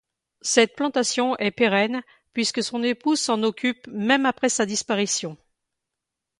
Cette 0.41 0.75
plantation 0.75 1.37
est 1.37 1.51
pérenne 1.51 2.01
puisque 2.33 2.63
son 2.63 2.81
épouse 2.81 3.19
s'en 3.19 3.43
occupe 3.43 3.85
même 3.85 4.25
après 4.25 4.49
sa 4.49 4.65
disparition. 4.65 5.37